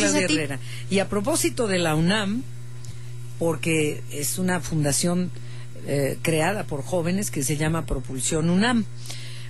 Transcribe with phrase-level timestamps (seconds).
[0.00, 0.34] Gracias Claudia a ti.
[0.34, 0.58] Herrera.
[0.90, 2.42] Y a propósito de la UNAM,
[3.38, 5.30] porque es una fundación
[5.86, 8.84] eh, creada por jóvenes que se llama Propulsión UNAM.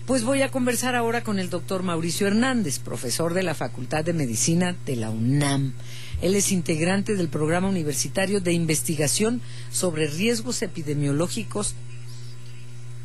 [0.06, 4.12] Pues voy a conversar ahora con el doctor Mauricio Hernández, profesor de la Facultad de
[4.12, 5.74] Medicina de la UNAM.
[6.22, 9.40] Él es integrante del programa universitario de investigación
[9.70, 11.74] sobre riesgos epidemiológicos.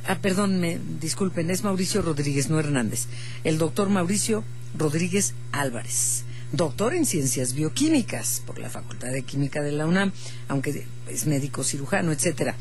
[0.08, 3.08] Ah, perdón, me disculpen, es Mauricio Rodríguez, no Hernández.
[3.44, 4.44] El doctor Mauricio
[4.78, 10.12] Rodríguez Álvarez, doctor en ciencias bioquímicas por la Facultad de Química de la UNAM,
[10.48, 12.56] aunque es médico cirujano, etcétera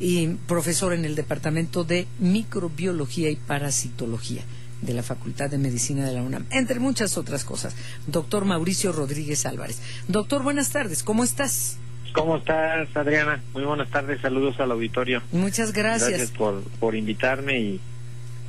[0.00, 4.42] y profesor en el Departamento de Microbiología y Parasitología
[4.82, 7.74] de la Facultad de Medicina de la UNAM, entre muchas otras cosas.
[8.06, 9.80] Doctor Mauricio Rodríguez Álvarez.
[10.06, 11.78] Doctor, buenas tardes, ¿cómo estás?
[12.12, 13.42] ¿Cómo estás, Adriana?
[13.52, 15.22] Muy buenas tardes, saludos al auditorio.
[15.32, 16.10] Muchas gracias.
[16.10, 17.80] Gracias por, por invitarme y,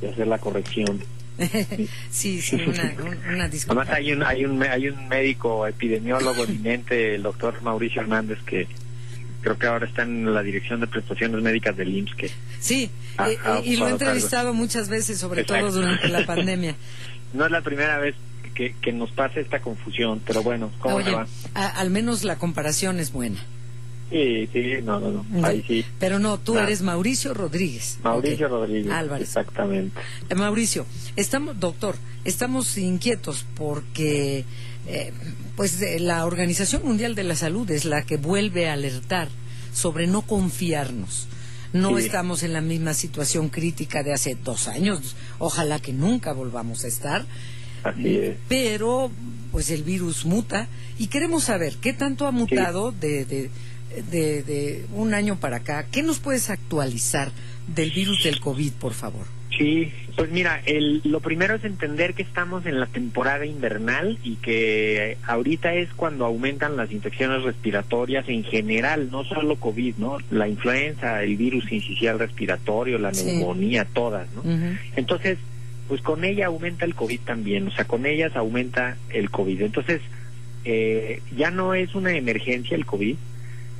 [0.02, 1.02] y hacer la corrección.
[2.10, 3.82] sí, sí, una, un- una disculpa.
[3.82, 8.66] Además hay un, hay un, hay un médico epidemiólogo eminente, el doctor Mauricio Hernández, que
[9.42, 12.90] creo que ahora está en la dirección de prestaciones médicas del IMSS, que Sí, eh,
[13.18, 15.76] ah, eh, y lo he entrevistado muchas veces, sobre todo Exacto.
[15.80, 16.74] durante la pandemia.
[17.34, 18.14] no es la primera vez
[18.54, 21.26] que, que nos pasa esta confusión, pero bueno, ¿cómo Oye, se va?
[21.54, 23.38] a- al menos la comparación es buena.
[24.10, 25.84] Sí, sí, no, no, no, ahí sí.
[25.98, 26.62] Pero no, tú Ah.
[26.62, 27.98] eres Mauricio Rodríguez.
[28.02, 28.48] Mauricio.
[28.48, 28.90] Rodríguez.
[28.90, 29.28] Álvarez.
[29.28, 30.00] Exactamente.
[30.30, 34.44] Eh, Mauricio, estamos, doctor, estamos inquietos porque,
[34.86, 35.12] eh,
[35.56, 39.28] pues, eh, la Organización Mundial de la Salud es la que vuelve a alertar
[39.74, 41.26] sobre no confiarnos.
[41.74, 42.06] No Sí.
[42.06, 45.16] estamos en la misma situación crítica de hace dos años.
[45.38, 47.26] Ojalá que nunca volvamos a estar.
[47.84, 48.36] Así es.
[48.48, 49.10] Pero,
[49.52, 50.66] pues, el virus muta
[50.98, 53.50] y queremos saber qué tanto ha mutado de, de,
[54.10, 55.86] de, de un año para acá.
[55.90, 57.30] ¿Qué nos puedes actualizar
[57.74, 59.26] del virus del COVID, por favor?
[59.56, 64.36] Sí, pues mira, el, lo primero es entender que estamos en la temporada invernal y
[64.36, 70.18] que ahorita es cuando aumentan las infecciones respiratorias en general, no solo COVID, ¿no?
[70.30, 73.24] La influenza, el virus incisional respiratorio, la Sí.
[73.26, 74.42] neumonía, todas, ¿no?
[74.94, 75.38] Entonces,
[75.88, 79.62] pues con ella aumenta el COVID también, o sea, con ellas aumenta el COVID.
[79.62, 80.02] Entonces,
[80.64, 83.16] eh, ya no es una emergencia el COVID,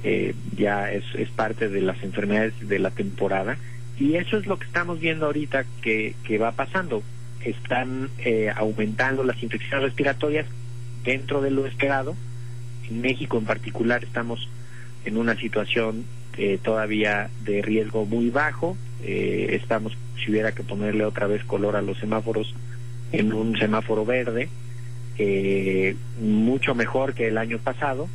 [0.05, 3.57] eh, ya es, es parte de las enfermedades de la temporada
[3.99, 7.03] y eso es lo que estamos viendo ahorita que, que va pasando.
[7.45, 10.47] Están eh, aumentando las infecciones respiratorias
[11.05, 12.15] dentro de lo esperado.
[12.89, 14.49] En México en particular estamos
[15.05, 16.05] en una situación
[16.37, 18.77] eh, todavía de riesgo muy bajo.
[19.03, 22.55] Eh, estamos, si hubiera que ponerle otra vez color a los semáforos,
[23.11, 24.49] en un semáforo verde,
[25.19, 28.09] eh, mucho mejor que el año pasado,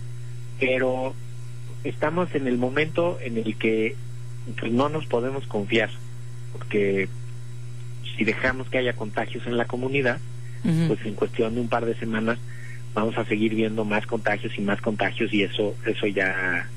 [0.60, 1.14] pero
[1.84, 3.96] estamos en el momento en el que
[4.60, 5.90] pues, no nos podemos confiar,
[6.54, 7.08] porque
[8.18, 10.20] si dejamos que haya contagios en la comunidad,
[10.88, 12.40] pues en cuestión de un par de semanas
[12.94, 16.70] vamos a seguir viendo más contagios y más contagios y eso eso ya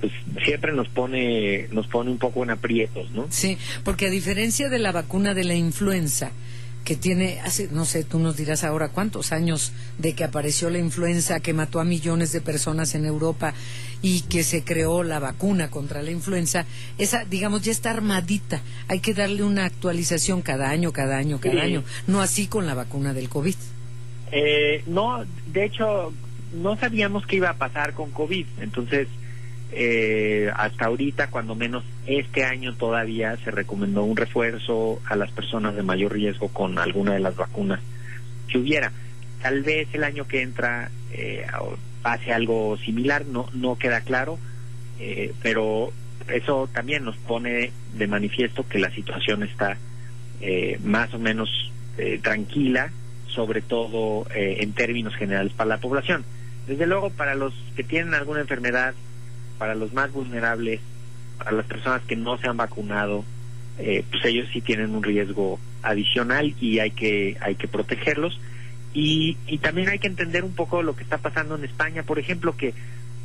[0.00, 0.12] pues
[0.44, 3.26] siempre nos pone nos pone un poco en aprietos, ¿no?
[3.28, 6.32] Sí, porque a diferencia de la vacuna de la influenza,
[6.84, 10.78] que tiene, hace, no sé, tú nos dirás ahora cuántos años de que apareció la
[10.78, 13.54] influenza, que mató a millones de personas en Europa
[14.02, 16.66] y que se creó la vacuna contra la influenza,
[16.98, 18.60] esa, digamos, ya está armadita.
[18.88, 21.60] Hay que darle una actualización cada año, cada año, cada Sí.
[21.60, 21.84] año.
[22.06, 23.54] No así con la vacuna del COVID.
[24.32, 26.12] Eh, no, de hecho,
[26.52, 28.46] no sabíamos qué iba a pasar con COVID.
[28.60, 29.08] Entonces,
[29.72, 35.74] eh, hasta ahorita, cuando menos este año todavía se recomendó un refuerzo a las personas
[35.74, 37.80] de mayor riesgo con alguna de las vacunas
[38.48, 38.92] que hubiera.
[39.42, 41.44] Tal vez el año que entra eh,
[42.04, 44.38] pase algo similar, no, no queda claro,
[45.00, 45.90] eh, pero
[46.28, 49.78] eso también nos pone de manifiesto que la situación está
[50.42, 52.90] eh, más o menos eh, tranquila,
[53.26, 56.24] sobre todo en términos generales para la población.
[56.68, 58.94] Desde luego, para los que tienen alguna enfermedad,
[59.58, 60.80] para los más vulnerables,
[61.38, 63.24] para las personas que no se han vacunado,
[63.78, 68.38] eh, pues ellos sí tienen un riesgo adicional y hay que hay que protegerlos.
[68.92, 72.20] Y, y también hay que entender un poco lo que está pasando en España, por
[72.20, 72.72] ejemplo, que,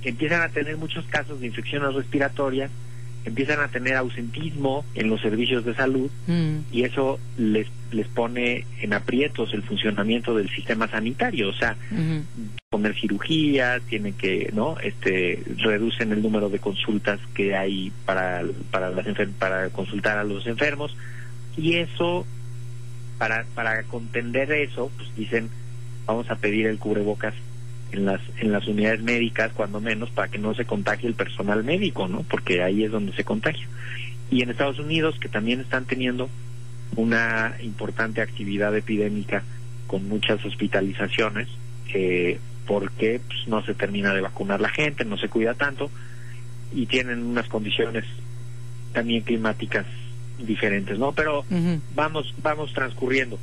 [0.01, 2.71] que empiezan a tener muchos casos de infecciones respiratorias,
[3.25, 6.59] empiezan a tener ausentismo en los servicios de salud Mm.
[6.71, 11.75] y eso les les pone en aprietos el funcionamiento del sistema sanitario, o sea.
[12.69, 14.77] Poner cirugías, tienen que, ¿no?
[14.79, 19.07] Este, reducen el número de consultas que hay para para las
[19.39, 20.95] para consultar a los enfermos
[21.57, 22.27] y eso
[23.17, 25.49] para para contender eso, pues dicen,
[26.05, 27.33] vamos a pedir el cubrebocas
[27.91, 31.63] en las en las unidades médicas cuando menos para que no se contagie el personal
[31.63, 32.21] médico, ¿no?
[32.21, 33.67] Porque ahí es donde se contagia.
[34.29, 36.29] Y en Estados Unidos que también están teniendo
[36.95, 39.43] una importante actividad epidémica
[39.87, 41.47] con muchas hospitalizaciones,
[41.95, 42.39] eh,
[42.69, 45.89] porque pues, no se termina de vacunar la gente, no se cuida tanto
[46.71, 48.05] y tienen unas condiciones
[48.93, 49.87] también climáticas
[50.37, 51.11] diferentes, ¿no?
[51.13, 51.43] Pero
[51.95, 53.39] vamos vamos transcurriendo.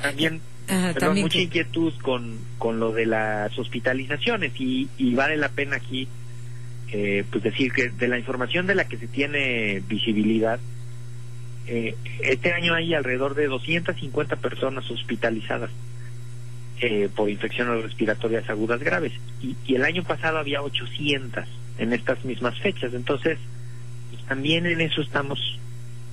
[0.00, 0.40] También,
[1.16, 6.06] mucha inquietud con, con lo de las hospitalizaciones y, y vale la pena aquí
[6.92, 10.60] eh, pues decir que de la información de la que se tiene visibilidad,
[11.66, 15.70] eh, este año hay alrededor de 250 personas hospitalizadas
[16.80, 21.44] eh, por infecciones respiratorias agudas graves y, y, el año pasado había 800
[21.78, 22.94] en estas mismas fechas.
[22.94, 23.38] Entonces,
[24.10, 25.58] pues, también en eso estamos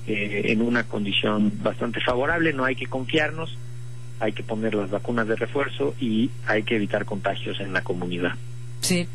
[0.06, 2.52] eh, en una condición bastante favorable.
[2.52, 3.56] No hay que confiarnos,
[4.20, 8.34] hay que poner las vacunas de refuerzo y hay que evitar contagios en la comunidad.
[8.80, 9.08] Sí.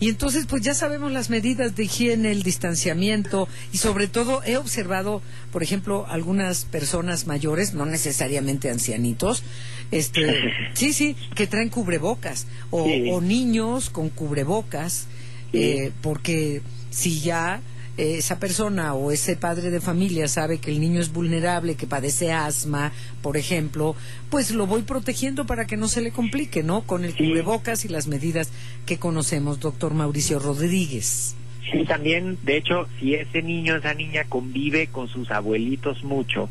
[0.00, 4.56] Y entonces, pues ya sabemos las medidas de higiene, el distanciamiento y sobre todo he
[4.56, 9.42] observado, por ejemplo, algunas personas mayores, no necesariamente ancianitos,
[9.90, 15.06] este, sí, sí, que traen cubrebocas o, o niños con cubrebocas,
[15.52, 17.60] eh, porque si ya
[17.96, 22.32] esa persona o ese padre de familia sabe que el niño es vulnerable, que padece
[22.32, 22.92] asma,
[23.22, 23.94] por ejemplo,
[24.30, 26.82] pues lo voy protegiendo para que no se le complique, ¿no?
[26.82, 28.50] Con el cubrebocas y las medidas
[28.86, 31.36] que conocemos, doctor Mauricio Rodríguez.
[31.70, 36.48] Sí, también, de hecho, si ese niño, esa niña convive con sus abuelitos mucho,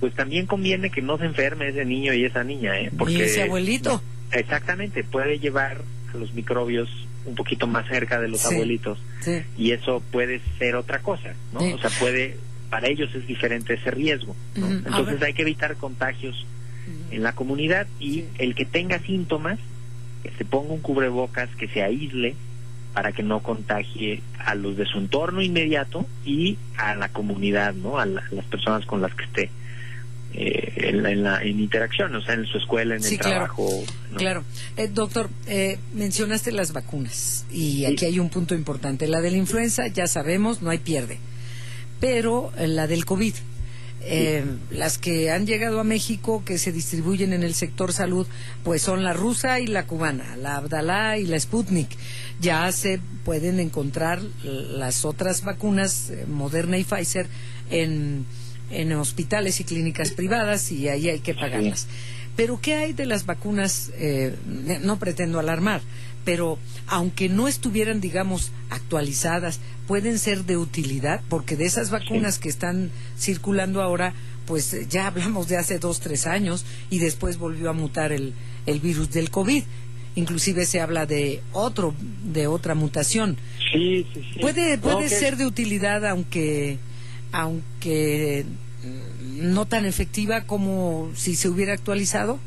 [0.00, 2.90] pues también conviene que no se enferme ese niño y esa niña, ¿eh?
[2.96, 4.02] Porque, ¿Y ese abuelito?
[4.30, 5.82] Exactamente, puede llevar
[6.12, 6.88] a los microbios
[7.24, 8.98] un poquito más cerca de los abuelitos
[9.56, 11.60] y eso puede ser otra cosa, ¿no?
[11.60, 12.36] O sea, puede,
[12.70, 16.46] para ellos es diferente ese riesgo, Entonces hay que evitar contagios
[17.10, 19.58] en la comunidad y el que tenga síntomas,
[20.22, 22.34] que se ponga un cubrebocas, que se aísle
[22.92, 27.98] para que no contagie a los de su entorno inmediato y a la comunidad, ¿no?
[27.98, 29.50] A, las personas con las que esté.
[30.34, 33.68] Eh, en, la, en, interacción, o sea, en su escuela, en el trabajo.
[34.16, 34.44] Claro.
[34.78, 39.06] Eh, doctor, eh, mencionaste las vacunas y aquí hay un punto importante.
[39.08, 41.18] La de la influenza, ya sabemos, no hay pierde.
[42.00, 43.34] Pero la del COVID,
[44.70, 48.26] las que han llegado a México, que se distribuyen en el sector salud,
[48.64, 51.90] pues son la rusa y la cubana, la Abdalá y la Sputnik.
[52.40, 57.28] Ya se pueden encontrar las otras vacunas, Moderna y Pfizer,
[57.70, 58.24] en
[58.72, 61.86] en hospitales y clínicas privadas y ahí hay que pagarlas.
[62.36, 63.92] Pero ¿qué hay de las vacunas?
[63.96, 64.34] Eh,
[64.82, 65.82] no pretendo alarmar,
[66.24, 72.48] pero aunque no estuvieran, digamos, actualizadas, pueden ser de utilidad, porque de esas vacunas que
[72.48, 74.14] están circulando ahora,
[74.46, 78.32] pues eh, ya hablamos de hace dos, tres años y después volvió a mutar el,
[78.66, 79.64] el virus del COVID.
[80.14, 83.36] Inclusive se habla de otro, de otra mutación.
[83.72, 84.40] Sí, sí, sí.
[84.40, 86.78] Puede, puede ser de utilidad, aunque
[87.32, 88.44] aunque
[89.22, 92.38] no tan efectiva como si se hubiera actualizado?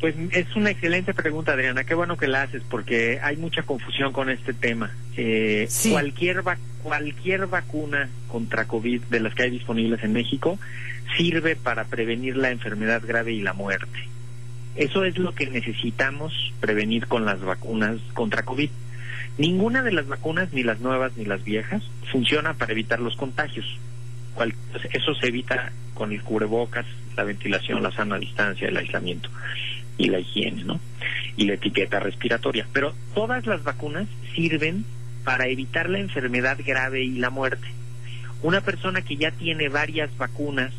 [0.00, 1.84] Pues es una excelente pregunta, Adriana.
[1.84, 4.90] Qué bueno que la haces porque hay mucha confusión con este tema.
[5.16, 6.42] Eh, cualquier,
[6.82, 10.58] cualquier vacuna contra COVID de las que hay disponibles en México
[11.16, 13.98] sirve para prevenir la enfermedad grave y la muerte.
[14.76, 18.68] Eso es lo que necesitamos prevenir con las vacunas contra COVID.
[19.38, 23.66] Ninguna de las vacunas, ni las nuevas ni las viejas, funciona para evitar los contagios.
[24.92, 26.86] eso se evita con el cubrebocas,
[27.16, 29.28] la ventilación, la sana distancia, el aislamiento
[29.98, 30.80] y la higiene, ¿no?
[31.36, 32.66] Y la etiqueta respiratoria.
[32.72, 34.84] Pero todas las vacunas sirven
[35.24, 37.66] para evitar la enfermedad grave y la muerte.
[38.42, 40.72] Una persona que ya tiene varias vacunas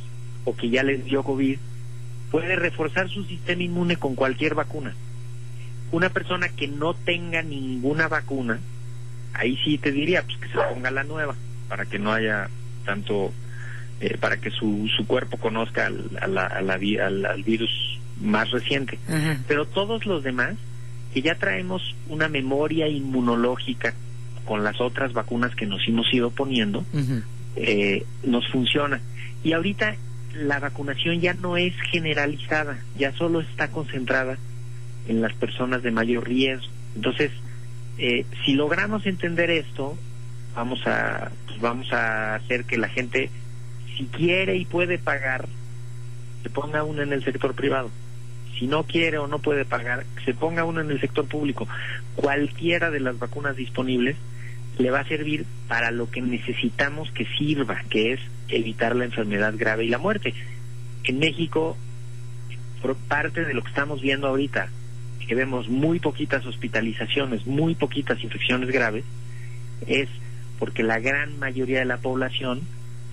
[0.45, 1.57] o que ya les dio COVID
[2.31, 4.95] puede reforzar su sistema inmune con cualquier vacuna
[5.91, 8.59] una persona que no tenga ninguna vacuna,
[9.33, 11.35] ahí sí te diría pues que se ponga la nueva
[11.69, 12.49] para que no haya
[12.85, 13.31] tanto,
[13.99, 18.99] eh, para que su, su cuerpo conozca al, al, virus más reciente.
[19.47, 20.55] Pero todos los demás,
[21.13, 23.93] que ya traemos una memoria inmunológica
[24.45, 26.85] con las otras vacunas que nos hemos ido poniendo,
[27.55, 29.01] eh, nos funciona.
[29.43, 29.95] Y ahorita
[30.33, 34.37] la vacunación ya no es generalizada, ya solo está concentrada
[35.07, 36.67] en las personas de mayor riesgo.
[36.95, 37.31] Entonces,
[37.97, 39.97] eh, si logramos entender esto,
[40.55, 43.29] vamos a, pues vamos a hacer que la gente,
[43.95, 45.47] si quiere y puede pagar,
[46.43, 47.91] se ponga uno en el sector privado.
[48.57, 51.67] Si no quiere o no puede pagar, se ponga uno en el sector público.
[52.15, 54.15] Cualquiera de las vacunas disponibles
[54.79, 59.53] le va a servir para lo que necesitamos que sirva, que es evitar la enfermedad
[59.57, 60.33] grave y la muerte.
[61.03, 61.77] En México,
[62.81, 64.69] por parte de lo que estamos viendo ahorita,
[65.27, 69.03] que vemos muy poquitas hospitalizaciones, muy poquitas infecciones graves,
[69.85, 70.09] es
[70.57, 72.61] porque la gran mayoría de la población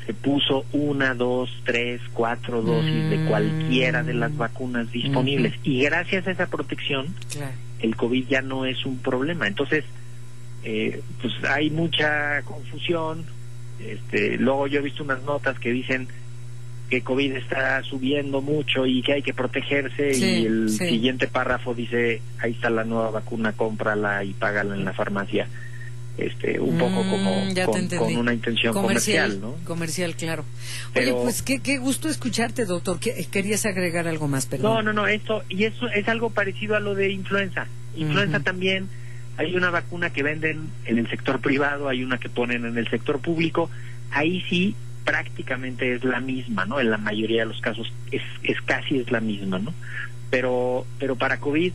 [0.06, 5.54] se puso una, dos, tres, cuatro dosis de cualquiera de las vacunas disponibles.
[5.62, 7.14] Y gracias a esa protección,
[7.80, 9.46] el COVID ya no es un problema.
[9.46, 9.84] Entonces,
[10.62, 13.24] eh, pues hay mucha confusión.
[13.80, 16.06] Este, luego yo he visto unas notas que dicen
[16.90, 22.20] que COVID está subiendo mucho y que hay que protegerse y el siguiente párrafo dice
[22.38, 25.48] ahí está la nueva vacuna, cómprala y págala en la farmacia.
[26.16, 29.56] Este, un poco mm, como con, una intención comercial, ¿no?
[29.64, 30.44] Comercial, claro.
[30.94, 33.00] Oye, pues qué, qué gusto escucharte, doctor.
[33.00, 34.74] ¿Querías agregar algo más, perdón?
[34.74, 37.66] No, no, no, esto, y eso es algo parecido a lo de influenza.
[37.96, 38.88] Influenza también,
[39.36, 42.88] hay una vacuna que venden en el sector privado, hay una que ponen en el
[42.88, 43.68] sector público.
[44.12, 46.80] Ahí sí prácticamente es la misma, ¿no?
[46.80, 49.74] En la mayoría de los casos es, es casi es la misma, ¿no?
[50.30, 51.72] Pero, pero para COVID,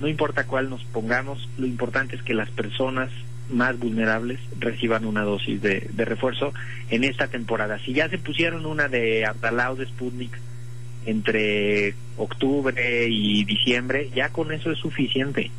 [0.00, 3.10] no importa cuál nos pongamos, lo importante es que las personas
[3.50, 6.52] más vulnerables reciban una dosis de, de refuerzo
[6.90, 7.78] en esta temporada.
[7.78, 10.36] Si ya se pusieron una de Abdalao de Sputnik
[11.06, 15.50] entre octubre y diciembre, ya con eso es suficiente.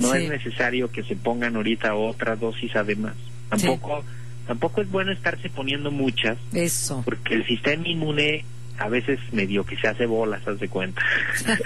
[0.00, 3.14] No es necesario que se pongan ahorita otra dosis además.
[3.50, 4.02] Tampoco
[4.50, 6.36] tampoco es bueno estarse poniendo muchas.
[6.52, 7.02] Eso.
[7.04, 8.44] Porque el sistema inmune
[8.78, 11.00] a veces medio que se hace bolas, haz de cuenta.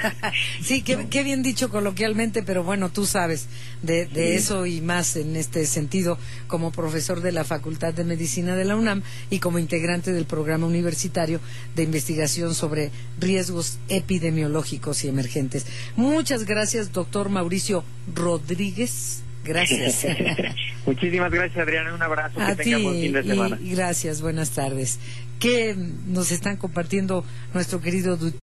[0.60, 3.48] sí, qué, bien dicho coloquialmente, pero bueno, tú sabes
[3.80, 8.54] de, de eso y más en este sentido como profesor de la Facultad de Medicina
[8.54, 11.40] de la UNAM y como integrante del programa universitario
[11.74, 15.66] de investigación sobre riesgos epidemiológicos y emergentes.
[15.96, 17.82] Muchas gracias, doctor Mauricio
[18.14, 19.24] Rodríguez.
[19.44, 20.06] Gracias.
[20.86, 21.94] Muchísimas gracias, Adriana.
[21.94, 22.40] Un abrazo.
[22.44, 23.58] que ti, buen fin de semana.
[23.60, 24.20] gracias.
[24.20, 24.98] Buenas tardes.
[25.38, 25.74] ¿Qué
[26.06, 28.16] nos están compartiendo nuestro querido